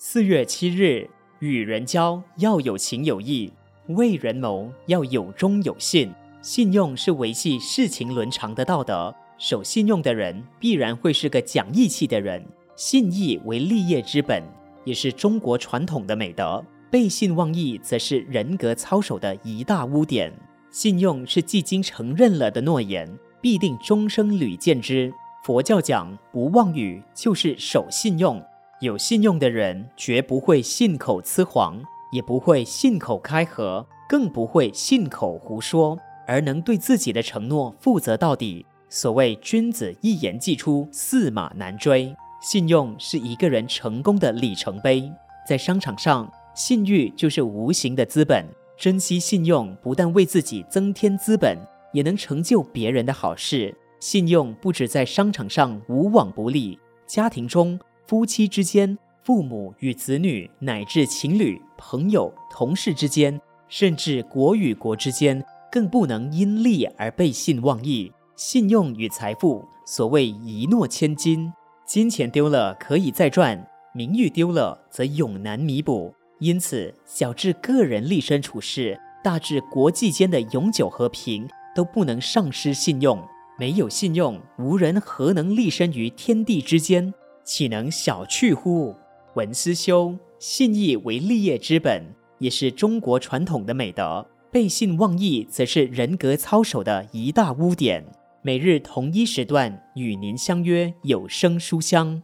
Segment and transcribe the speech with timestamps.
[0.00, 1.10] 四月七日，
[1.40, 3.52] 与人交要有情有义，
[3.88, 6.08] 为人谋要有忠有信。
[6.40, 12.40] 信用是维系世情伦常的道德，守信用的人必然会是个讲义气的人。
[12.76, 14.40] 信义为立业之本，
[14.84, 16.64] 也是中国传统的美德。
[16.92, 20.32] 背信忘义则是人格操守的一大污点。
[20.70, 25.12] 信用是既经承认了的诺言，必定终生屡践之。
[25.42, 28.40] 佛教讲不妄语，就是守信用。
[28.80, 31.82] 有信用的人，绝不会信口雌黄，
[32.12, 35.98] 也不会信口开河，更不会信口胡说。
[36.28, 38.64] 而能对自己的承诺负责到底。
[38.88, 42.14] 所谓君子一言既出，驷马难追。
[42.40, 45.10] 信用是一个人成功的里程碑。
[45.46, 48.46] 在商场上，信誉就是无形的资本。
[48.76, 51.58] 珍惜信用，不但为自己增添资本，
[51.92, 53.74] 也能成就别人的好事。
[53.98, 57.76] 信用不止在商场上无往不利，家庭中、
[58.08, 65.44] 夫妻之间、父母与子女，乃至情侣、朋友、同事之间，甚至国与国之间。
[65.70, 68.10] 更不能因利而背信忘义。
[68.34, 71.52] 信用与财富，所谓一诺千金，
[71.84, 76.14] 金钱丢了可以再赚，名誉丢了则永难弥补。
[76.38, 83.22] 因此，小至个人立身处世，大至国际间的永久和平，都不能丧失信用。
[83.58, 87.12] 没有信用，无人何能立身于天地之间？
[87.48, 88.94] 岂能小觑乎？
[89.34, 92.04] 文思修，信义为立业之本，
[92.38, 94.26] 也是中国传统的美德。
[94.52, 98.04] 背信忘义，则是人格操守的一大污点。
[98.42, 102.22] 每日同一时段与您相约有声书香。